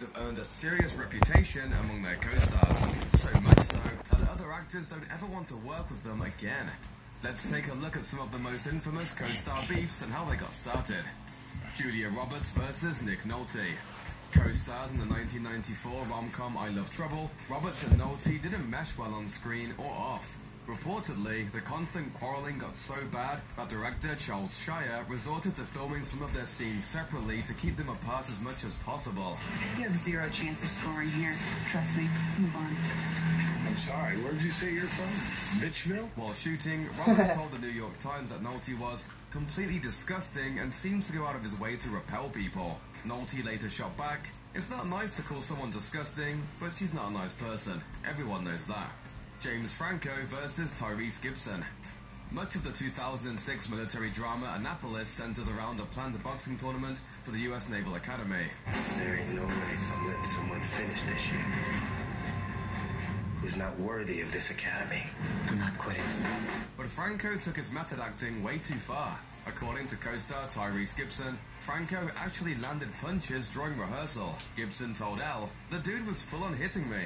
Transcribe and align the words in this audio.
have 0.00 0.16
earned 0.20 0.38
a 0.38 0.44
serious 0.44 0.94
reputation 0.94 1.72
among 1.72 2.02
their 2.02 2.16
co-stars. 2.16 2.78
So 3.14 3.40
much 3.40 3.60
so 3.60 3.80
that 4.10 4.28
other 4.28 4.52
actors 4.52 4.88
don't 4.88 5.04
ever 5.12 5.26
want 5.26 5.48
to 5.48 5.56
work 5.56 5.88
with 5.90 6.02
them 6.04 6.22
again. 6.22 6.70
Let's 7.22 7.50
take 7.50 7.68
a 7.68 7.74
look 7.74 7.96
at 7.96 8.04
some 8.04 8.20
of 8.20 8.30
the 8.32 8.38
most 8.38 8.66
infamous 8.66 9.12
co-star 9.12 9.62
beefs 9.68 10.02
and 10.02 10.12
how 10.12 10.24
they 10.28 10.36
got 10.36 10.52
started. 10.52 11.04
Julia 11.74 12.10
Roberts 12.10 12.50
versus 12.52 13.02
Nick 13.02 13.22
Nolte. 13.24 13.72
Co-stars 14.36 14.92
in 14.92 14.98
the 14.98 15.06
1994 15.06 16.04
rom-com 16.10 16.56
I 16.58 16.68
Love 16.68 16.92
Trouble, 16.92 17.30
Roberts 17.48 17.82
and 17.84 17.98
Nolte 17.98 18.40
didn't 18.40 18.68
mesh 18.68 18.96
well 18.98 19.12
on 19.14 19.26
screen 19.28 19.72
or 19.78 19.90
off. 19.90 20.36
Reportedly, 20.68 21.50
the 21.52 21.60
constant 21.60 22.12
quarreling 22.12 22.58
got 22.58 22.74
so 22.74 22.96
bad 23.12 23.40
that 23.56 23.68
director 23.68 24.14
Charles 24.16 24.58
Shyer 24.58 25.04
resorted 25.08 25.54
to 25.56 25.62
filming 25.62 26.02
some 26.02 26.22
of 26.22 26.34
their 26.34 26.44
scenes 26.44 26.84
separately 26.84 27.42
to 27.42 27.54
keep 27.54 27.76
them 27.76 27.88
apart 27.88 28.28
as 28.28 28.40
much 28.40 28.64
as 28.64 28.74
possible. 28.76 29.38
You 29.78 29.84
have 29.84 29.96
zero 29.96 30.28
chance 30.32 30.62
of 30.62 30.68
scoring 30.68 31.08
here. 31.10 31.34
Trust 31.70 31.96
me. 31.96 32.08
Move 32.38 32.56
on. 32.56 32.76
I'm 33.66 33.76
sorry, 33.76 34.16
where 34.18 34.32
did 34.32 34.42
you 34.42 34.50
say 34.50 34.72
you're 34.72 34.84
from? 34.84 35.60
Bitchville? 35.60 36.08
While 36.16 36.32
shooting, 36.32 36.88
Roberts 36.98 37.34
told 37.36 37.52
the 37.52 37.58
New 37.58 37.68
York 37.68 37.98
Times 37.98 38.30
that 38.30 38.42
Nolte 38.42 38.78
was 38.78 39.06
completely 39.30 39.78
disgusting 39.78 40.58
and 40.58 40.72
seems 40.72 41.08
to 41.10 41.16
go 41.16 41.24
out 41.26 41.36
of 41.36 41.42
his 41.42 41.58
way 41.58 41.76
to 41.76 41.90
repel 41.90 42.28
people. 42.28 42.80
Nolte 43.06 43.44
later 43.44 43.68
shot 43.68 43.96
back, 43.96 44.30
It's 44.52 44.68
not 44.68 44.88
nice 44.88 45.16
to 45.16 45.22
call 45.22 45.40
someone 45.40 45.70
disgusting, 45.70 46.42
but 46.58 46.76
she's 46.76 46.92
not 46.92 47.10
a 47.10 47.12
nice 47.12 47.34
person. 47.34 47.80
Everyone 48.04 48.42
knows 48.42 48.66
that. 48.66 48.90
James 49.40 49.72
Franco 49.72 50.10
versus 50.26 50.72
Tyrese 50.72 51.22
Gibson. 51.22 51.64
Much 52.32 52.56
of 52.56 52.64
the 52.64 52.72
2006 52.72 53.70
military 53.70 54.10
drama 54.10 54.54
Annapolis 54.56 55.08
centers 55.08 55.48
around 55.48 55.78
a 55.78 55.84
planned 55.84 56.20
boxing 56.24 56.56
tournament 56.56 57.00
for 57.22 57.30
the 57.30 57.38
U.S. 57.50 57.68
Naval 57.68 57.94
Academy. 57.94 58.46
There 58.98 59.14
ain't 59.14 59.34
no 59.34 59.44
way 59.44 59.76
I'm 59.94 60.08
letting 60.08 60.24
someone 60.24 60.64
finish 60.64 61.02
this 61.02 61.20
shit 61.20 61.46
who's 63.40 63.56
not 63.56 63.78
worthy 63.78 64.20
of 64.22 64.32
this 64.32 64.50
academy. 64.50 65.04
I'm 65.48 65.58
not 65.60 65.78
quitting. 65.78 66.02
But 66.76 66.86
Franco 66.86 67.36
took 67.36 67.56
his 67.56 67.70
method 67.70 68.00
acting 68.00 68.42
way 68.42 68.58
too 68.58 68.74
far. 68.74 69.16
According 69.46 69.86
to 69.88 69.96
co-star 69.96 70.48
Tyrese 70.48 70.96
Gibson, 70.96 71.38
Franco 71.60 72.10
actually 72.16 72.56
landed 72.56 72.88
punches 73.00 73.48
during 73.48 73.78
rehearsal. 73.78 74.34
Gibson 74.56 74.92
told 74.92 75.20
Elle, 75.20 75.48
the 75.70 75.78
dude 75.78 76.06
was 76.06 76.20
full 76.20 76.42
on 76.42 76.54
hitting 76.54 76.90
me. 76.90 77.04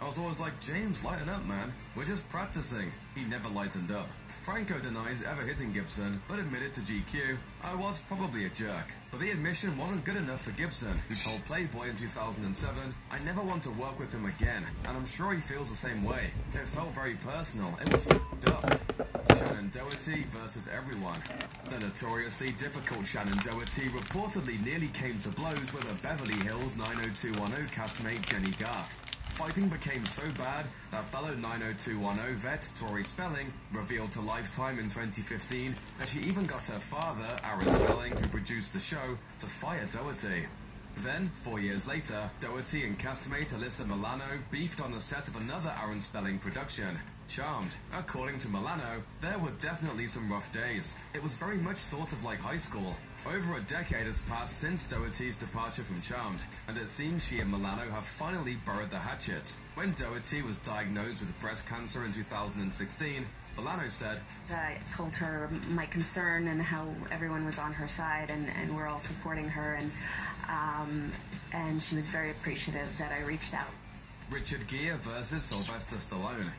I 0.00 0.06
was 0.06 0.18
always 0.18 0.40
like, 0.40 0.58
James, 0.60 1.04
lighten 1.04 1.28
up, 1.28 1.44
man. 1.46 1.72
We're 1.94 2.06
just 2.06 2.28
practicing. 2.28 2.90
He 3.14 3.24
never 3.24 3.48
lightened 3.50 3.92
up. 3.92 4.08
Franco 4.42 4.76
denies 4.80 5.22
ever 5.22 5.42
hitting 5.42 5.72
Gibson, 5.72 6.20
but 6.28 6.40
admitted 6.40 6.74
to 6.74 6.80
GQ, 6.80 7.36
I 7.62 7.76
was 7.76 8.00
probably 8.08 8.44
a 8.44 8.48
jerk. 8.48 8.88
But 9.12 9.20
the 9.20 9.30
admission 9.30 9.78
wasn't 9.78 10.04
good 10.04 10.16
enough 10.16 10.42
for 10.42 10.50
Gibson, 10.50 10.98
who 11.08 11.14
told 11.14 11.44
Playboy 11.44 11.90
in 11.90 11.96
2007, 11.96 12.94
I 13.12 13.18
never 13.20 13.40
want 13.40 13.62
to 13.62 13.70
work 13.70 14.00
with 14.00 14.12
him 14.12 14.24
again, 14.24 14.66
and 14.84 14.96
I'm 14.96 15.06
sure 15.06 15.32
he 15.32 15.40
feels 15.40 15.70
the 15.70 15.76
same 15.76 16.02
way. 16.02 16.32
It 16.54 16.66
felt 16.66 16.90
very 16.90 17.14
personal, 17.14 17.78
it 17.82 17.92
was 17.92 18.04
f***ed 18.08 18.50
up. 18.50 18.62
Shannen 19.28 19.72
Doherty 19.72 20.24
versus 20.30 20.68
everyone. 20.76 21.20
The 21.70 21.78
notoriously 21.78 22.50
difficult 22.50 23.02
Shannen 23.02 23.40
Doherty 23.44 23.90
reportedly 23.90 24.60
nearly 24.64 24.88
came 24.88 25.20
to 25.20 25.28
blows 25.28 25.72
with 25.72 25.88
a 25.88 25.94
Beverly 26.02 26.42
Hills 26.42 26.76
90210 26.76 27.68
castmate 27.68 28.26
Jennie 28.26 28.50
Garth. 28.58 29.11
Fighting 29.32 29.68
became 29.68 30.04
so 30.04 30.22
bad 30.38 30.66
that 30.90 31.08
fellow 31.10 31.34
90210 31.34 32.34
vet 32.36 32.72
Tori 32.78 33.02
Spelling 33.02 33.52
revealed 33.72 34.12
to 34.12 34.20
Lifetime 34.20 34.78
in 34.78 34.84
2015 34.84 35.74
that 35.98 36.08
she 36.08 36.20
even 36.20 36.44
got 36.44 36.64
her 36.66 36.78
father, 36.78 37.26
Aaron 37.44 37.72
Spelling, 37.72 38.12
who 38.16 38.28
produced 38.28 38.74
the 38.74 38.80
show, 38.80 39.16
to 39.38 39.46
fire 39.46 39.88
Doherty. 39.90 40.46
Then, 40.98 41.28
four 41.28 41.58
years 41.58 41.88
later, 41.88 42.30
Doherty 42.38 42.84
and 42.84 42.98
castmate 42.98 43.48
Alyssa 43.48 43.88
Milano 43.88 44.26
beefed 44.50 44.82
on 44.82 44.92
the 44.92 45.00
set 45.00 45.26
of 45.26 45.36
another 45.36 45.72
Aaron 45.82 46.02
Spelling 46.02 46.38
production, 46.38 46.98
Charmed. 47.26 47.72
According 47.96 48.38
to 48.40 48.48
Milano, 48.48 49.02
there 49.22 49.38
were 49.38 49.52
definitely 49.58 50.06
some 50.06 50.30
rough 50.30 50.52
days. 50.52 50.94
It 51.14 51.22
was 51.22 51.34
very 51.36 51.56
much 51.56 51.78
sort 51.78 52.12
of 52.12 52.22
like 52.22 52.38
high 52.38 52.58
school. 52.58 52.94
Over 53.24 53.56
a 53.56 53.60
decade 53.60 54.06
has 54.06 54.20
passed 54.22 54.58
since 54.58 54.84
Doherty's 54.84 55.38
departure 55.38 55.82
from 55.82 56.02
Charmed, 56.02 56.40
and 56.66 56.76
it 56.76 56.88
seems 56.88 57.24
she 57.24 57.38
and 57.38 57.52
Milano 57.52 57.88
have 57.90 58.04
finally 58.04 58.56
buried 58.66 58.90
the 58.90 58.98
hatchet. 58.98 59.54
When 59.74 59.92
Doherty 59.92 60.42
was 60.42 60.58
diagnosed 60.58 61.20
with 61.20 61.40
breast 61.40 61.64
cancer 61.66 62.04
in 62.04 62.12
2016, 62.12 63.24
Milano 63.56 63.86
said, 63.86 64.18
I 64.50 64.78
told 64.90 65.14
her 65.16 65.48
my 65.68 65.86
concern 65.86 66.48
and 66.48 66.60
how 66.60 66.88
everyone 67.12 67.44
was 67.44 67.60
on 67.60 67.72
her 67.74 67.86
side 67.86 68.28
and, 68.28 68.48
and 68.60 68.74
we're 68.74 68.88
all 68.88 68.98
supporting 68.98 69.48
her 69.48 69.74
and 69.74 69.92
um, 70.48 71.12
and 71.52 71.80
she 71.80 71.94
was 71.94 72.08
very 72.08 72.30
appreciative 72.32 72.88
that 72.98 73.12
I 73.12 73.20
reached 73.24 73.54
out. 73.54 73.68
Richard 74.30 74.66
Gere 74.66 74.96
versus 74.96 75.44
Sylvester 75.44 75.96
Stallone. 75.96 76.50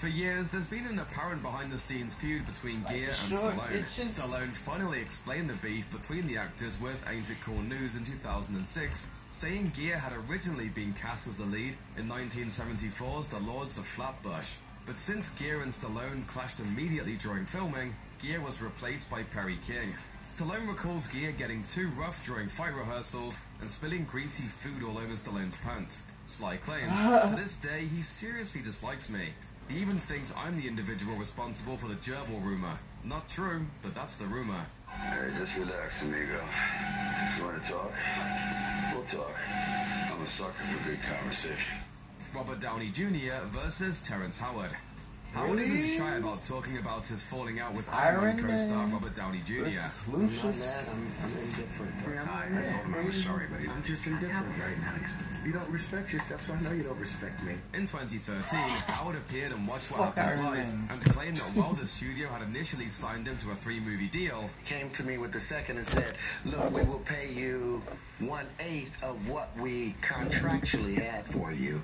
For 0.00 0.08
years, 0.08 0.50
there's 0.50 0.66
been 0.66 0.86
an 0.86 0.98
apparent 0.98 1.42
behind-the-scenes 1.42 2.14
feud 2.14 2.46
between 2.46 2.82
Gere 2.84 3.04
and 3.08 3.14
Sure, 3.14 3.52
Stallone. 3.52 3.94
just- 3.94 4.18
Stallone 4.18 4.48
finally 4.52 4.98
explained 4.98 5.50
the 5.50 5.54
beef 5.54 5.90
between 5.92 6.26
the 6.26 6.38
actors 6.38 6.80
with 6.80 7.04
Ain't 7.06 7.28
It 7.28 7.36
Cool 7.42 7.60
News 7.60 7.96
in 7.96 8.04
2006, 8.04 9.06
saying 9.28 9.72
Gere 9.76 9.98
had 9.98 10.12
originally 10.30 10.68
been 10.70 10.94
cast 10.94 11.26
as 11.26 11.36
the 11.36 11.44
lead 11.44 11.76
in 11.98 12.08
1974's 12.08 13.28
The 13.28 13.40
Lords 13.40 13.76
of 13.76 13.84
Flatbush. 13.86 14.48
But 14.86 14.96
since 14.96 15.28
Gere 15.30 15.60
and 15.62 15.70
Stallone 15.72 16.26
clashed 16.26 16.60
immediately 16.60 17.16
during 17.16 17.44
filming, 17.44 17.94
Gere 18.22 18.38
was 18.38 18.62
replaced 18.62 19.10
by 19.10 19.22
Perry 19.24 19.58
King. 19.66 19.94
Stallone 20.34 20.66
recalls 20.66 21.08
Gere 21.08 21.32
getting 21.32 21.62
too 21.64 21.88
rough 21.88 22.24
during 22.24 22.48
fight 22.48 22.74
rehearsals 22.74 23.38
and 23.60 23.70
spilling 23.70 24.04
greasy 24.04 24.44
food 24.44 24.82
all 24.82 24.96
over 24.96 25.12
Stallone's 25.12 25.56
pants. 25.56 26.04
Sly 26.24 26.56
claims, 26.56 26.98
to 27.28 27.34
this 27.36 27.56
day, 27.56 27.84
he 27.94 28.00
seriously 28.00 28.62
dislikes 28.62 29.10
me. 29.10 29.34
He 29.70 29.78
even 29.80 29.98
thinks 29.98 30.34
I'm 30.36 30.60
the 30.60 30.66
individual 30.66 31.14
responsible 31.14 31.76
for 31.76 31.86
the 31.86 31.94
gerbil 31.94 32.42
rumor. 32.44 32.76
Not 33.04 33.28
true, 33.28 33.64
but 33.82 33.94
that's 33.94 34.16
the 34.16 34.26
rumor. 34.26 34.66
Hey, 34.88 35.30
just 35.38 35.56
relax, 35.56 36.02
amigo. 36.02 36.40
You 37.38 37.44
want 37.44 37.62
to 37.62 37.70
talk? 37.70 37.92
We'll 38.92 39.04
talk. 39.04 39.34
I'm 40.12 40.22
a 40.22 40.26
sucker 40.26 40.64
for 40.64 40.88
good 40.88 40.98
conversation. 41.02 41.76
Robert 42.34 42.58
Downey 42.58 42.90
Jr. 42.90 43.44
versus 43.46 44.00
Terrence 44.02 44.40
Howard. 44.40 44.70
Howard 45.34 45.60
Really? 45.60 45.82
isn't 45.82 45.96
shy 45.98 46.16
about 46.16 46.42
talking 46.42 46.76
about 46.78 47.06
his 47.06 47.22
falling 47.22 47.60
out 47.60 47.72
with 47.74 47.88
Iron 47.88 48.24
Iron 48.24 48.36
Man 48.36 48.50
co-star 48.56 48.78
Man 48.86 48.92
Robert 48.94 49.14
Downey 49.14 49.40
Jr. 49.46 49.62
versus 49.64 50.02
I'm 50.06 50.12
not 50.12 50.20
Lucius. 50.22 50.86
I'm, 50.88 51.12
I'm 51.24 51.38
indifferent. 51.38 51.94
I, 52.28 52.44
I 52.44 52.48
told 52.72 52.84
him 52.86 52.94
I 52.94 53.04
was 53.04 53.24
sorry, 53.24 53.46
but 53.50 53.60
I'm 53.70 53.82
just 53.82 54.06
indifferent 54.06 54.58
right 54.58 54.78
now. 54.82 54.94
You 55.46 55.52
don't 55.52 55.70
respect 55.70 56.12
yourself, 56.12 56.42
so 56.42 56.52
I 56.52 56.60
know 56.60 56.72
you 56.72 56.82
don't 56.82 56.98
respect 56.98 57.42
me. 57.44 57.52
In 57.72 57.86
2013, 57.86 58.60
Howard 58.94 59.16
appeared 59.16 59.52
and 59.52 59.66
watched 59.66 59.90
What 59.90 60.00
Fuck 60.14 60.16
Happens 60.16 60.40
Iron 60.40 60.46
Live 60.50 60.66
Man. 60.74 60.88
and 60.90 61.00
claimed 61.06 61.36
that 61.38 61.54
while 61.56 61.72
the 61.72 61.86
studio 61.86 62.28
had 62.28 62.42
initially 62.42 62.88
signed 62.88 63.26
him 63.26 63.38
to 63.38 63.50
a 63.52 63.54
three-movie 63.54 64.08
deal, 64.08 64.50
Came 64.66 64.90
to 64.90 65.02
me 65.02 65.16
with 65.16 65.32
the 65.32 65.40
second 65.40 65.78
and 65.78 65.86
said, 65.86 66.16
look, 66.44 66.70
we 66.74 66.82
will 66.82 66.98
pay 67.00 67.30
you 67.32 67.82
one 68.20 68.46
eighth 68.58 69.02
of 69.02 69.28
what 69.28 69.48
we 69.58 69.94
contractually 70.02 70.94
had 71.00 71.26
for 71.26 71.52
you 71.52 71.80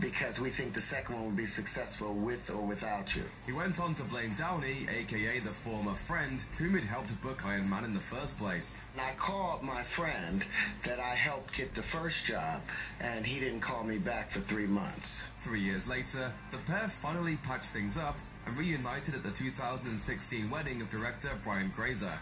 because 0.00 0.40
we 0.40 0.50
think 0.50 0.74
the 0.74 0.80
second 0.80 1.14
one 1.14 1.24
will 1.24 1.30
be 1.30 1.46
successful 1.46 2.12
with 2.14 2.50
or 2.50 2.60
without 2.60 3.14
you. 3.14 3.22
he 3.46 3.52
went 3.52 3.80
on 3.80 3.94
to 3.94 4.04
blame 4.04 4.34
Downey, 4.34 4.86
aka 4.90 5.38
the 5.38 5.50
former 5.50 5.94
friend, 5.94 6.44
whom 6.58 6.74
had 6.74 6.84
helped 6.84 7.18
book 7.22 7.46
Iron 7.46 7.70
Man 7.70 7.84
in 7.84 7.94
the 7.94 8.00
first 8.00 8.36
place. 8.38 8.78
I 8.98 9.12
called 9.16 9.62
my 9.62 9.82
friend 9.82 10.44
that 10.84 10.98
I 10.98 11.14
helped 11.14 11.56
get 11.56 11.74
the 11.74 11.82
first 11.82 12.24
job, 12.24 12.60
and 13.00 13.24
he 13.26 13.40
didn't 13.40 13.60
call 13.60 13.84
me 13.84 13.98
back 13.98 14.30
for 14.30 14.40
three 14.40 14.66
months. 14.66 15.28
Three 15.38 15.60
years 15.60 15.86
later, 15.86 16.32
the 16.50 16.58
pair 16.58 16.88
finally 16.88 17.36
patched 17.36 17.70
things 17.70 17.96
up 17.96 18.16
and 18.46 18.58
reunited 18.58 19.14
at 19.14 19.22
the 19.22 19.30
2016 19.30 20.50
wedding 20.50 20.80
of 20.80 20.90
director 20.90 21.30
Brian 21.44 21.72
Grazer. 21.74 22.18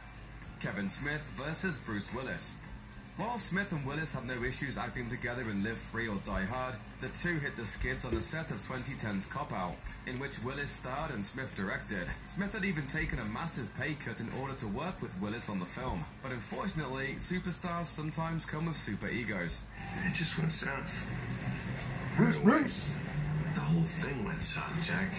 Kevin 0.61 0.89
Smith 0.89 1.23
versus 1.37 1.79
Bruce 1.79 2.13
Willis. 2.15 2.55
While 3.17 3.39
Smith 3.39 3.71
and 3.71 3.87
Willis 3.87 4.13
have 4.15 4.27
no 4.27 4.43
issues 4.43 4.77
acting 4.77 5.09
together 5.09 5.43
in 5.43 5.63
Live 5.63 5.77
Free 5.77 6.09
or 6.09 6.17
Die 6.25 6.45
Hard, 6.47 6.75
the 7.01 7.07
two 7.09 7.39
hit 7.39 7.55
the 7.55 7.65
skids 7.65 8.05
on 8.05 8.13
the 8.13 8.21
set 8.21 8.51
of 8.51 8.61
2010's 8.63 9.27
Cop 9.27 9.53
Out, 9.53 9.77
in 10.09 10.19
which 10.19 10.43
Willis 10.43 10.69
starred 10.71 11.13
and 11.13 11.25
Smith 11.25 11.55
directed. 11.55 12.09
Smith 12.27 12.53
had 12.53 12.65
even 12.65 12.87
taken 12.87 13.21
a 13.21 13.25
massive 13.27 13.73
pay 13.79 13.95
cut 13.95 14.19
in 14.19 14.29
order 14.41 14.55
to 14.55 14.67
work 14.67 15.01
with 15.01 15.17
Willis 15.21 15.49
on 15.49 15.61
the 15.61 15.65
film. 15.65 16.05
But 16.25 16.33
unfortunately, 16.33 17.15
superstars 17.19 17.85
sometimes 17.85 18.47
come 18.47 18.67
with 18.67 18.77
super 18.77 19.09
egos. 19.09 19.63
It 20.05 20.15
just 20.15 20.37
went 20.37 20.51
south. 20.51 21.07
Bruce, 22.17 22.39
Bruce. 22.39 22.93
The 23.55 23.61
whole 23.61 23.85
thing 23.85 24.25
went 24.25 24.43
south, 24.43 24.85
Jack. 24.85 25.13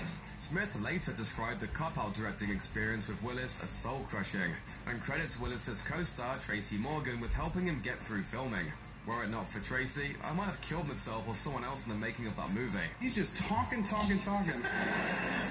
Smith 0.49 0.79
later 0.79 1.11
described 1.11 1.59
the 1.59 1.65
cop-out 1.65 2.13
directing 2.13 2.51
experience 2.51 3.07
with 3.07 3.21
Willis 3.23 3.59
as 3.63 3.69
soul-crushing, 3.71 4.51
and 4.85 5.01
credits 5.01 5.39
Willis's 5.39 5.81
co-star 5.81 6.37
Tracy 6.37 6.77
Morgan 6.77 7.19
with 7.19 7.33
helping 7.33 7.65
him 7.65 7.81
get 7.83 7.97
through 7.97 8.21
filming. 8.21 8.71
Were 9.07 9.23
it 9.23 9.31
not 9.31 9.49
for 9.49 9.59
Tracy, 9.59 10.15
I 10.23 10.33
might 10.33 10.45
have 10.45 10.61
killed 10.61 10.87
myself 10.87 11.27
or 11.27 11.33
someone 11.33 11.63
else 11.63 11.87
in 11.87 11.93
the 11.93 11.97
making 11.97 12.27
of 12.27 12.35
that 12.35 12.51
movie. 12.51 12.77
He's 13.01 13.15
just 13.15 13.35
talking, 13.35 13.81
talking, 13.81 14.19
talking. 14.19 14.61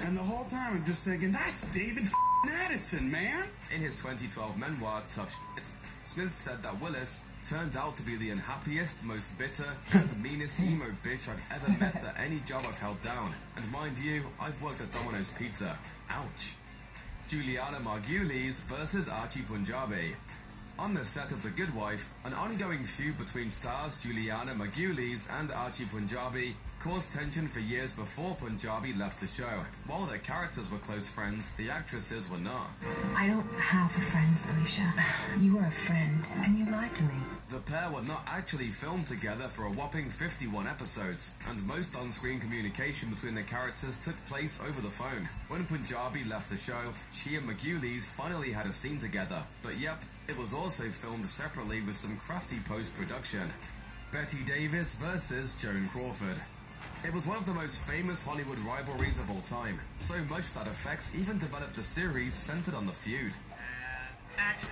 And 0.05 0.15
the 0.15 0.23
whole 0.23 0.45
time 0.45 0.77
I'm 0.77 0.85
just 0.85 1.05
thinking, 1.05 1.33
that's 1.33 1.69
David 1.73 2.05
Addison, 2.49 3.11
man. 3.11 3.47
In 3.75 3.81
his 3.81 3.97
2012 3.97 4.57
memoir, 4.57 5.03
Tough 5.09 5.37
Shit, 5.57 5.65
Smith 6.05 6.31
said 6.31 6.63
that 6.63 6.79
Willis 6.79 7.19
turned 7.47 7.77
out 7.77 7.95
to 7.95 8.03
be 8.03 8.15
the 8.15 8.31
unhappiest, 8.31 9.03
most 9.03 9.37
bitter, 9.37 9.67
and 9.93 10.23
meanest 10.23 10.59
emo 10.59 10.85
bitch 11.03 11.29
I've 11.29 11.43
ever 11.51 11.79
met 11.79 12.03
at 12.03 12.15
any 12.19 12.39
job 12.39 12.65
I've 12.67 12.77
held 12.79 13.01
down. 13.03 13.33
And 13.55 13.71
mind 13.71 13.99
you, 13.99 14.23
I've 14.39 14.59
worked 14.61 14.81
at 14.81 14.91
Domino's 14.91 15.29
Pizza. 15.37 15.77
Ouch. 16.09 16.55
Julianna 17.27 17.77
Margulies 17.77 18.61
versus 18.61 19.09
Archie 19.09 19.41
Panjabi. 19.41 20.15
On 20.79 20.93
the 20.93 21.05
set 21.05 21.31
of 21.31 21.43
The 21.43 21.51
Good 21.51 21.73
Wife, 21.75 22.09
an 22.25 22.33
ongoing 22.33 22.83
feud 22.83 23.17
between 23.17 23.49
stars 23.49 23.97
Julianna 23.97 24.55
Margulies 24.55 25.29
and 25.39 25.51
Archie 25.51 25.85
Panjabi 25.85 26.53
caused 26.85 27.11
tension 27.13 27.47
for 27.47 27.61
years 27.61 27.93
before 27.93 28.35
Panjabi 28.35 28.95
left 28.95 29.19
the 29.19 29.25
show. 29.25 29.65
While 29.87 30.05
their 30.05 30.19
characters 30.19 30.69
were 30.69 30.77
close 30.77 31.09
friends, 31.09 31.51
the 31.53 31.67
actresses 31.67 32.29
were 32.29 32.37
not. 32.37 32.69
I 33.15 33.25
don't 33.25 33.49
have 33.57 33.89
a 33.97 34.01
friend, 34.01 34.39
Alicia. 34.55 34.93
You 35.39 35.57
are 35.57 35.65
a 35.65 35.71
friend, 35.71 36.27
and 36.43 36.55
you 36.55 36.71
lied 36.71 36.93
to 36.93 37.01
me. 37.01 37.15
The 37.49 37.57
pair 37.57 37.89
were 37.89 38.03
not 38.03 38.23
actually 38.27 38.67
filmed 38.67 39.07
together 39.07 39.47
for 39.47 39.65
a 39.65 39.71
whopping 39.71 40.11
51 40.11 40.67
episodes, 40.67 41.33
and 41.49 41.65
most 41.65 41.95
on-screen 41.95 42.39
communication 42.39 43.09
between 43.09 43.33
the 43.33 43.41
characters 43.41 43.97
took 43.97 44.15
place 44.27 44.61
over 44.61 44.79
the 44.79 44.91
phone. 44.91 45.27
When 45.47 45.65
Panjabi 45.65 46.29
left 46.29 46.51
the 46.51 46.57
show, 46.57 46.93
she 47.11 47.35
and 47.35 47.49
Margulies 47.49 48.03
finally 48.03 48.51
had 48.51 48.67
a 48.67 48.71
scene 48.71 48.99
together, 48.99 49.41
but 49.63 49.79
yep, 49.79 50.03
it 50.27 50.37
was 50.37 50.53
also 50.53 50.83
filmed 50.83 51.25
separately 51.25 51.81
with 51.81 51.95
some 51.95 52.15
crafty 52.17 52.59
post-production. 52.67 53.51
Bette 54.11 54.43
Davis 54.45 54.95
versus 54.95 55.55
Joan 55.59 55.89
Crawford. 55.91 56.39
It 57.03 57.13
was 57.13 57.27
one 57.27 57.37
of 57.37 57.45
the 57.45 57.53
most 57.53 57.81
famous 57.83 58.23
Hollywood 58.23 58.57
rivalries 58.59 59.19
of 59.19 59.29
all 59.29 59.41
time, 59.41 59.79
so 59.97 60.15
much 60.29 60.53
that 60.53 60.65
FX 60.65 61.13
even 61.15 61.37
developed 61.37 61.77
a 61.77 61.83
series 61.83 62.33
centered 62.33 62.73
on 62.73 62.85
the 62.85 62.91
feud. 62.91 63.33
Uh, 63.51 63.55
Action. 64.37 64.69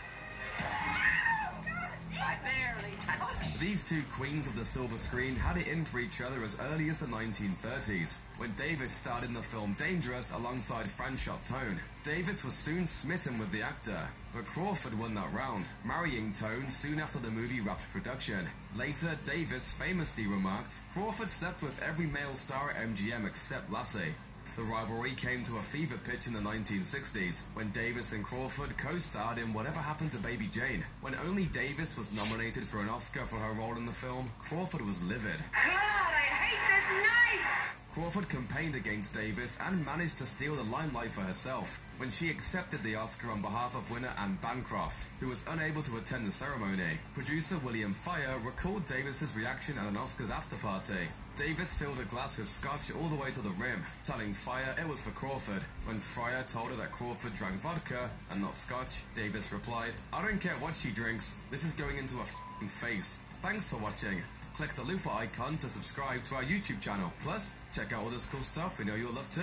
I 2.23 2.37
barely 2.41 2.95
touched. 2.99 3.59
These 3.59 3.87
two 3.87 4.03
queens 4.11 4.47
of 4.47 4.55
the 4.55 4.65
silver 4.65 4.97
screen 4.97 5.35
had 5.35 5.57
it 5.57 5.67
in 5.67 5.85
for 5.85 5.99
each 5.99 6.21
other 6.21 6.43
as 6.43 6.59
early 6.71 6.89
as 6.89 6.99
the 6.99 7.07
1930s, 7.07 8.17
when 8.37 8.51
Davis 8.53 8.91
starred 8.91 9.23
in 9.23 9.33
the 9.33 9.41
film 9.41 9.73
Dangerous 9.73 10.31
alongside 10.31 10.85
Franchot 10.85 11.47
Tone. 11.47 11.79
Davis 12.03 12.43
was 12.43 12.53
soon 12.53 12.85
smitten 12.85 13.39
with 13.39 13.51
the 13.51 13.61
actor, 13.61 14.09
but 14.33 14.45
Crawford 14.45 14.97
won 14.97 15.13
that 15.15 15.31
round, 15.33 15.65
marrying 15.85 16.31
Tone 16.31 16.69
soon 16.69 16.99
after 16.99 17.19
the 17.19 17.31
movie 17.31 17.61
wrapped 17.61 17.89
production. 17.91 18.47
Later, 18.75 19.17
Davis 19.25 19.71
famously 19.71 20.25
remarked, 20.25 20.75
Crawford 20.93 21.29
slept 21.29 21.61
with 21.61 21.81
every 21.81 22.07
male 22.07 22.35
star 22.35 22.71
at 22.71 22.77
MGM 22.77 23.25
except 23.27 23.71
Lassie. 23.71 24.15
The 24.55 24.61
rivalry 24.61 25.13
came 25.15 25.44
to 25.45 25.57
a 25.57 25.61
fever 25.61 25.97
pitch 25.97 26.27
in 26.27 26.33
the 26.33 26.39
1960s 26.39 27.41
when 27.55 27.71
Davis 27.71 28.13
and 28.13 28.23
Crawford 28.23 28.77
co-starred 28.77 29.39
in 29.39 29.51
Whatever 29.51 29.79
Happened 29.79 30.11
to 30.11 30.19
Baby 30.19 30.47
Jane. 30.53 30.85
When 31.01 31.15
only 31.25 31.45
Davis 31.45 31.97
was 31.97 32.13
nominated 32.13 32.63
for 32.63 32.79
an 32.79 32.89
Oscar 32.89 33.25
for 33.25 33.38
her 33.38 33.53
role 33.53 33.75
in 33.77 33.88
the 33.88 33.91
film, 33.91 34.31
Crawford 34.38 34.85
was 34.85 35.01
livid. 35.01 35.39
God, 35.53 35.73
I 35.73 36.21
hate 36.21 36.59
this 36.69 36.88
night! 37.01 37.71
Crawford 37.94 38.29
campaigned 38.29 38.75
against 38.75 39.15
Davis 39.15 39.57
and 39.59 39.83
managed 39.83 40.19
to 40.19 40.27
steal 40.27 40.56
the 40.56 40.63
limelight 40.63 41.09
for 41.09 41.21
herself 41.21 41.79
when 41.98 42.10
she 42.10 42.30
accepted 42.30 42.81
the 42.84 42.95
Oscar 42.95 43.31
on 43.31 43.42
behalf 43.42 43.75
of 43.75 43.90
winner 43.92 44.13
Anne 44.19 44.38
Bancroft, 44.42 44.98
who 45.19 45.30
was 45.30 45.45
unable 45.50 45.81
to 45.81 45.98
attend 45.98 46.28
the 46.28 46.31
ceremony. 46.31 46.98
Producer 47.13 47.57
William 47.60 47.94
Frye 47.94 48.25
recalled 48.44 48.88
Davis's 48.88 49.36
reaction 49.36 49.78
at 49.78 49.88
an 49.88 49.95
Oscars 49.95 50.30
after 50.30 50.56
party. 50.57 51.07
Davis 51.36 51.74
filled 51.74 52.00
a 52.00 52.04
glass 52.06 52.38
with 52.38 52.48
scotch 52.48 52.92
all 53.00 53.07
the 53.07 53.16
way 53.16 53.31
to 53.31 53.42
the 53.42 53.50
rim, 53.51 53.84
telling 54.06 54.34
Frye 54.34 54.62
it 54.78 54.88
was 54.88 55.01
for 55.01 55.12
Crawford. 55.12 55.63
When 55.86 56.00
Frye 56.00 56.44
told 56.48 56.69
her 56.69 56.75
that 56.75 56.92
Crawford 56.92 57.34
drank 57.36 57.56
vodka 57.62 58.10
and 58.31 58.42
not 58.42 58.54
scotch, 58.54 59.01
Davis 59.16 59.51
replied, 59.51 59.94
I 60.12 60.24
don't 60.24 60.40
care 60.40 60.54
what 60.56 60.75
she 60.75 60.92
drinks, 60.92 61.38
this 61.50 61.63
is 61.63 61.74
going 61.74 61.98
into 61.98 62.18
a 62.18 62.68
face. 62.68 63.18
Thanks 63.42 63.69
for 63.69 63.78
watching. 63.78 64.22
Click 64.56 64.74
the 64.75 64.84
looper 64.84 65.10
icon 65.10 65.57
to 65.57 65.68
subscribe 65.68 66.24
to 66.25 66.36
our 66.36 66.44
YouTube 66.44 66.80
channel. 66.80 67.12
Plus, 67.24 67.54
check 67.74 67.92
out 67.92 68.04
all 68.04 68.10
this 68.10 68.25
cool 68.28 68.42
stuff 68.42 68.78
we 68.78 68.86
know 68.86 68.95
you'll 68.95 69.13
love 69.13 69.30
too. 69.31 69.42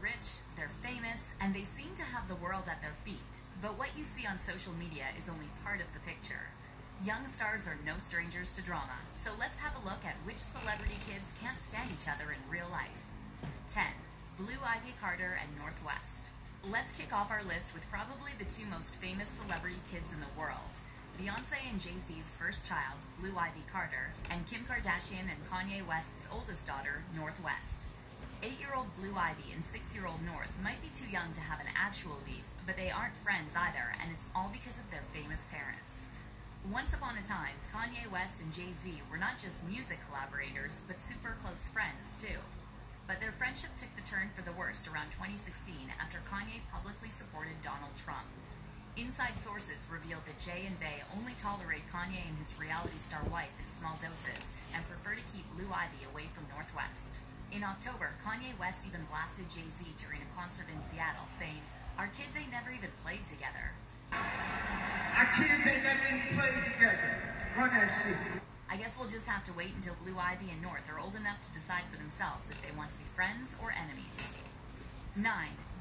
Rich, 0.00 0.40
they're 0.56 0.72
famous, 0.80 1.20
and 1.44 1.52
they 1.52 1.68
seem 1.76 1.92
to 1.96 2.08
have 2.08 2.24
the 2.24 2.40
world 2.40 2.64
at 2.72 2.80
their 2.80 2.96
feet. 3.04 3.34
But 3.60 3.76
what 3.76 3.92
you 3.92 4.08
see 4.08 4.24
on 4.24 4.40
social 4.40 4.72
media 4.72 5.12
is 5.20 5.28
only 5.28 5.52
part 5.60 5.84
of 5.84 5.92
the 5.92 6.00
picture. 6.08 6.48
Young 7.04 7.28
stars 7.28 7.68
are 7.68 7.76
no 7.84 8.00
strangers 8.00 8.56
to 8.56 8.64
drama, 8.64 8.96
so 9.20 9.36
let's 9.36 9.60
have 9.60 9.76
a 9.76 9.84
look 9.84 10.00
at 10.08 10.16
which 10.24 10.40
celebrity 10.40 10.96
kids 11.04 11.36
can't 11.44 11.60
stand 11.60 11.92
each 11.92 12.08
other 12.08 12.32
in 12.32 12.40
real 12.48 12.68
life. 12.72 12.96
10. 13.68 13.84
Blue 14.40 14.56
Ivy 14.64 14.96
Carter 14.96 15.36
and 15.36 15.52
North 15.60 15.76
West. 15.84 16.32
Let's 16.64 16.96
kick 16.96 17.12
off 17.12 17.28
our 17.28 17.44
list 17.44 17.68
with 17.76 17.84
probably 17.92 18.32
the 18.40 18.48
two 18.48 18.64
most 18.72 18.96
famous 19.04 19.28
celebrity 19.36 19.84
kids 19.92 20.08
in 20.16 20.24
the 20.24 20.32
world. 20.32 20.72
Beyonce 21.20 21.60
and 21.68 21.76
Jay-Z's 21.76 22.32
first 22.40 22.64
child, 22.64 23.04
Blue 23.20 23.36
Ivy 23.36 23.68
Carter, 23.68 24.16
and 24.32 24.48
Kim 24.48 24.64
Kardashian 24.64 25.28
and 25.28 25.44
Kanye 25.44 25.84
West's 25.84 26.24
oldest 26.32 26.64
daughter, 26.64 27.04
North 27.12 27.36
West. 27.44 27.84
Eight-year-old 28.40 28.88
Blue 28.96 29.12
Ivy 29.12 29.52
and 29.52 29.60
six-year-old 29.60 30.24
North 30.24 30.48
might 30.64 30.80
be 30.80 30.88
too 30.96 31.04
young 31.12 31.36
to 31.36 31.44
have 31.44 31.60
an 31.60 31.68
actual 31.76 32.24
beef, 32.24 32.48
but 32.64 32.72
they 32.72 32.88
aren't 32.88 33.12
friends 33.20 33.52
either, 33.52 33.92
and 34.00 34.08
it's 34.08 34.24
all 34.32 34.48
because 34.48 34.80
of 34.80 34.88
their 34.88 35.04
famous 35.12 35.44
parents. 35.52 36.08
Once 36.64 36.96
upon 36.96 37.20
a 37.20 37.24
time, 37.28 37.52
Kanye 37.68 38.08
West 38.08 38.40
and 38.40 38.48
Jay-Z 38.48 39.04
were 39.12 39.20
not 39.20 39.36
just 39.36 39.60
music 39.68 40.00
collaborators, 40.08 40.80
but 40.88 40.96
super 41.04 41.36
close 41.44 41.68
friends, 41.68 42.16
too. 42.16 42.40
But 43.04 43.20
their 43.20 43.36
friendship 43.36 43.76
took 43.76 43.92
the 43.92 44.08
turn 44.08 44.32
for 44.32 44.40
the 44.40 44.56
worst 44.56 44.88
around 44.88 45.12
2016 45.12 45.92
after 46.00 46.24
Kanye 46.24 46.64
publicly 46.72 47.12
supported 47.12 47.60
Donald 47.60 47.92
Trump. 47.92 48.24
Inside 48.96 49.36
sources 49.36 49.84
revealed 49.92 50.24
that 50.24 50.40
Jay 50.40 50.64
and 50.64 50.80
Bey 50.80 51.04
only 51.12 51.36
tolerate 51.36 51.84
Kanye 51.92 52.24
and 52.24 52.40
his 52.40 52.56
reality 52.56 53.04
star 53.04 53.20
wife 53.28 53.52
in 53.60 53.68
small 53.76 54.00
doses 54.00 54.48
and 54.72 54.80
prefer 54.88 55.12
to 55.12 55.28
keep 55.28 55.44
Blue 55.52 55.68
Ivy 55.68 56.08
away 56.08 56.32
from 56.32 56.48
North 56.48 56.72
West. 56.72 57.20
In 57.50 57.66
October, 57.66 58.14
Kanye 58.22 58.54
West 58.62 58.86
even 58.86 59.02
blasted 59.10 59.50
Jay-Z 59.50 59.82
during 59.98 60.22
a 60.22 60.30
concert 60.38 60.70
in 60.70 60.78
Seattle, 60.86 61.26
saying, 61.34 61.58
Our 61.98 62.06
kids 62.14 62.30
ain't 62.38 62.54
never 62.54 62.70
even 62.70 62.94
played 63.02 63.26
together. 63.26 63.74
Our 64.14 65.26
kids 65.34 65.58
ain't 65.66 65.82
never 65.82 66.06
even 66.14 66.30
played 66.38 66.62
together. 66.62 67.10
Run 67.58 67.74
that 67.74 67.90
shit. 67.90 68.14
I 68.70 68.78
guess 68.78 68.94
we'll 68.94 69.10
just 69.10 69.26
have 69.26 69.42
to 69.50 69.52
wait 69.58 69.74
until 69.74 69.98
Blue 69.98 70.14
Ivy 70.14 70.54
and 70.54 70.62
North 70.62 70.86
are 70.86 71.02
old 71.02 71.18
enough 71.18 71.42
to 71.42 71.50
decide 71.50 71.82
for 71.90 71.98
themselves 71.98 72.46
if 72.54 72.62
they 72.62 72.70
want 72.78 72.94
to 72.94 72.98
be 73.02 73.10
friends 73.18 73.58
or 73.58 73.74
enemies. 73.74 74.14
9. 75.18 75.26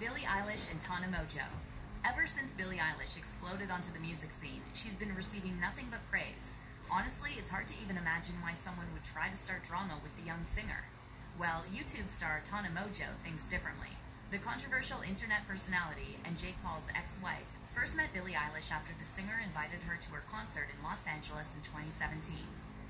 Billie 0.01 0.25
Eilish 0.25 0.65
and 0.73 0.81
Tana 0.81 1.05
Mongeau. 1.05 1.53
Ever 2.01 2.25
since 2.25 2.49
Billie 2.57 2.81
Eilish 2.81 3.13
exploded 3.13 3.69
onto 3.69 3.93
the 3.93 4.01
music 4.01 4.33
scene, 4.41 4.65
she's 4.73 4.97
been 4.97 5.13
receiving 5.13 5.61
nothing 5.61 5.93
but 5.93 6.01
praise. 6.09 6.49
Honestly, 6.89 7.37
it's 7.37 7.53
hard 7.53 7.69
to 7.69 7.77
even 7.77 7.93
imagine 7.93 8.41
why 8.41 8.57
someone 8.57 8.89
would 8.97 9.05
try 9.05 9.29
to 9.29 9.37
start 9.37 9.61
drama 9.61 10.01
with 10.01 10.17
the 10.17 10.25
young 10.25 10.41
singer. 10.57 10.89
Well, 11.39 11.63
YouTube 11.71 12.11
star 12.11 12.43
Tana 12.43 12.67
Mongeau 12.67 13.15
thinks 13.23 13.47
differently. 13.47 13.95
The 14.27 14.43
controversial 14.43 14.99
internet 14.99 15.47
personality 15.47 16.19
and 16.27 16.35
Jake 16.35 16.59
Paul's 16.59 16.91
ex-wife 16.91 17.47
first 17.71 17.95
met 17.95 18.11
Billie 18.11 18.35
Eilish 18.35 18.75
after 18.75 18.91
the 18.99 19.07
singer 19.07 19.39
invited 19.39 19.87
her 19.87 19.95
to 19.95 20.09
her 20.11 20.27
concert 20.27 20.67
in 20.67 20.83
Los 20.83 20.99
Angeles 21.07 21.47
in 21.55 21.63
2017. 21.63 22.43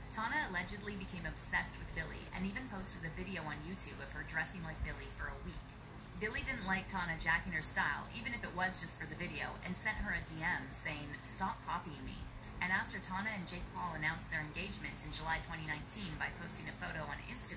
Tana 0.09 0.49
allegedly 0.49 0.97
became 0.97 1.29
obsessed 1.29 1.77
with 1.77 1.93
Billie 1.93 2.25
and 2.33 2.41
even 2.49 2.65
posted 2.73 3.05
a 3.05 3.13
video 3.13 3.45
on 3.45 3.61
YouTube 3.69 4.01
of 4.01 4.09
her 4.17 4.25
dressing 4.25 4.65
like 4.65 4.81
Billie 4.81 5.13
for 5.13 5.29
a 5.29 5.41
week. 5.45 5.69
Billie 6.17 6.41
didn't 6.41 6.65
like 6.65 6.89
Tana 6.89 7.21
jacking 7.21 7.53
her 7.53 7.61
style, 7.61 8.09
even 8.17 8.33
if 8.33 8.41
it 8.41 8.57
was 8.57 8.81
just 8.81 8.97
for 8.97 9.05
the 9.05 9.21
video, 9.21 9.53
and 9.61 9.77
sent 9.77 10.01
her 10.01 10.17
a 10.17 10.25
DM 10.25 10.73
saying, 10.81 11.13
Stop 11.21 11.61
copying 11.69 12.01
me. 12.01 12.17
And 12.61 12.73
after 12.73 12.99
Tana 12.99 13.29
and 13.29 13.47
Jake 13.47 13.65
Paul 13.71 13.95
announced 13.95 14.27
their 14.27 14.41
engagement 14.43 14.99
in 15.05 15.15
July 15.15 15.39
2019 15.47 16.19
by 16.19 16.27
posting 16.41 16.67
a 16.67 16.75
photo 16.75 17.07
on 17.07 17.15
Instagram, 17.25 17.48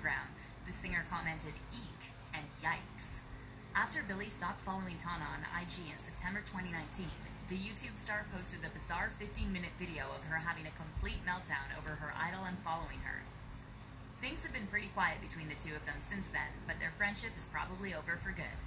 the 0.65 0.71
singer 0.71 1.05
commented, 1.09 1.53
Eek 1.71 2.01
and 2.33 2.45
yikes. 2.63 3.19
After 3.75 4.03
Billie 4.05 4.29
stopped 4.29 4.61
following 4.61 4.97
Tana 4.97 5.25
on 5.25 5.43
IG 5.59 5.91
in 5.91 5.99
September 5.99 6.39
2019, 6.45 7.09
the 7.49 7.59
YouTube 7.59 7.97
star 7.99 8.25
posted 8.31 8.63
a 8.63 8.71
bizarre 8.71 9.11
15 9.19 9.51
minute 9.51 9.75
video 9.75 10.07
of 10.15 10.23
her 10.31 10.39
having 10.39 10.63
a 10.63 10.79
complete 10.79 11.19
meltdown 11.27 11.67
over 11.75 11.99
her 11.99 12.13
idol 12.15 12.47
unfollowing 12.47 13.03
her. 13.03 13.27
Things 14.23 14.39
have 14.47 14.55
been 14.55 14.71
pretty 14.71 14.87
quiet 14.95 15.19
between 15.19 15.51
the 15.51 15.59
two 15.59 15.75
of 15.75 15.83
them 15.83 15.99
since 15.99 16.31
then, 16.31 16.47
but 16.63 16.79
their 16.79 16.95
friendship 16.95 17.35
is 17.35 17.43
probably 17.51 17.91
over 17.91 18.15
for 18.23 18.31
good. 18.31 18.57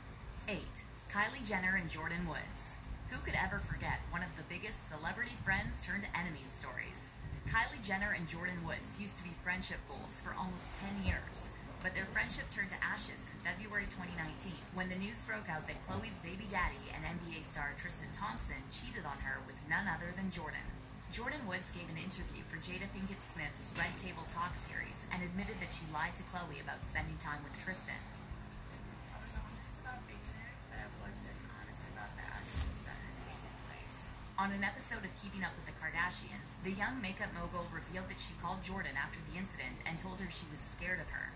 8. 0.49 0.61
Kylie 1.09 1.47
Jenner 1.49 1.81
and 1.81 1.89
Jordyn 1.89 2.29
Woods. 2.29 2.77
Who 3.09 3.23
could 3.25 3.39
ever 3.39 3.65
forget 3.65 4.05
one 4.13 4.21
of 4.21 4.35
the 4.37 4.45
biggest 4.53 4.85
celebrity 4.93 5.39
friends 5.47 5.81
turned 5.81 6.05
enemies 6.13 6.53
stories? 6.61 7.01
Kylie 7.49 7.81
Jenner 7.81 8.13
and 8.13 8.27
Jordyn 8.29 8.61
Woods 8.67 8.99
used 9.01 9.17
to 9.17 9.25
be 9.25 9.33
friendship 9.41 9.79
goals 9.89 10.21
for 10.21 10.35
almost 10.35 10.67
10 10.83 11.07
years, 11.07 11.55
but 11.83 11.95
their 11.95 12.09
friendship 12.13 12.49
turned 12.49 12.71
to 12.73 12.79
ashes 12.81 13.21
in 13.29 13.37
February 13.45 13.87
2019 13.93 14.53
when 14.75 14.89
the 14.89 14.99
news 14.99 15.23
broke 15.25 15.49
out 15.49 15.69
that 15.69 15.81
Khloe's 15.85 16.17
baby 16.25 16.49
daddy 16.49 16.81
and 16.95 17.05
NBA 17.05 17.45
star 17.49 17.75
Tristan 17.77 18.09
Thompson 18.13 18.61
cheated 18.73 19.05
on 19.05 19.21
her 19.23 19.41
with 19.47 19.57
none 19.69 19.87
other 19.89 20.13
than 20.17 20.33
Jordyn. 20.33 20.67
Jordyn 21.15 21.45
Woods 21.47 21.71
gave 21.73 21.89
an 21.89 22.01
interview 22.01 22.43
for 22.51 22.59
Jada 22.59 22.91
Pinkett 22.91 23.23
Smith's 23.33 23.71
Red 23.79 23.95
Table 23.97 24.27
Talk 24.33 24.53
series 24.69 24.99
and 25.15 25.23
admitted 25.23 25.63
that 25.63 25.73
she 25.73 25.87
lied 25.89 26.17
to 26.19 26.25
Khloe 26.29 26.61
about 26.61 26.83
spending 26.85 27.17
time 27.23 27.41
with 27.47 27.55
Tristan. 27.63 28.01
On 34.37 34.53
an 34.53 34.63
episode 34.63 35.01
of 35.01 35.11
Keeping 35.25 35.43
Up 35.43 35.57
with 35.57 35.65
the 35.65 35.73
Kardashians, 35.81 36.53
the 36.63 36.71
young 36.71 37.01
makeup 37.01 37.33
mogul 37.33 37.65
revealed 37.73 38.13
that 38.13 38.21
she 38.21 38.37
called 38.37 38.61
Jordyn 38.61 38.93
after 38.93 39.17
the 39.25 39.41
incident 39.41 39.81
and 39.89 39.97
told 39.97 40.21
her 40.21 40.29
she 40.29 40.45
was 40.53 40.61
scared 40.77 41.01
of 41.01 41.09
her. 41.09 41.33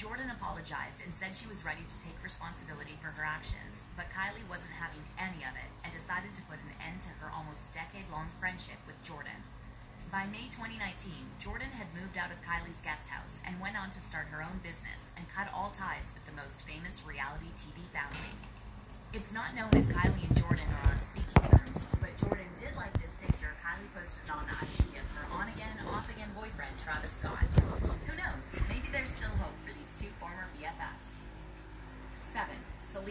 Jordyn 0.00 0.32
apologized 0.32 1.04
and 1.04 1.12
said 1.12 1.36
she 1.36 1.44
was 1.44 1.60
ready 1.60 1.84
to 1.84 1.98
take 2.00 2.16
responsibility 2.24 2.96
for 3.04 3.12
her 3.12 3.20
actions, 3.20 3.84
but 4.00 4.08
Kylie 4.08 4.48
wasn't 4.48 4.72
having 4.72 5.04
any 5.20 5.44
of 5.44 5.52
it 5.52 5.68
and 5.84 5.92
decided 5.92 6.32
to 6.32 6.48
put 6.48 6.56
an 6.64 6.72
end 6.80 7.04
to 7.04 7.12
her 7.20 7.28
almost 7.28 7.68
decade 7.76 8.08
long 8.08 8.32
friendship 8.40 8.80
with 8.88 8.96
Jordyn. 9.04 9.44
By 10.08 10.24
May 10.24 10.48
2019, 10.48 11.36
Jordyn 11.36 11.76
had 11.76 11.92
moved 11.92 12.16
out 12.16 12.32
of 12.32 12.40
Kylie's 12.40 12.80
guest 12.80 13.12
house 13.12 13.44
and 13.44 13.60
went 13.60 13.76
on 13.76 13.92
to 13.92 14.00
start 14.00 14.32
her 14.32 14.40
own 14.40 14.64
business 14.64 15.04
and 15.20 15.28
cut 15.28 15.52
all 15.52 15.76
ties 15.76 16.08
with 16.16 16.24
the 16.24 16.32
most 16.32 16.64
famous 16.64 17.04
reality 17.04 17.52
TV 17.60 17.84
family. 17.92 18.32
It's 19.12 19.36
not 19.36 19.52
known 19.52 19.76
if 19.76 19.84
Kylie 19.92 20.29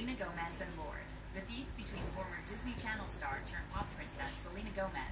Selena 0.09 0.25
Gomez 0.25 0.57
and 0.57 0.73
Lorde. 0.81 1.05
The 1.35 1.41
beef 1.45 1.69
between 1.77 2.01
former 2.17 2.41
Disney 2.49 2.73
Channel 2.81 3.05
star 3.05 3.37
turned 3.45 3.69
pop 3.69 3.85
princess 3.93 4.33
Selena 4.41 4.73
Gomez 4.73 5.08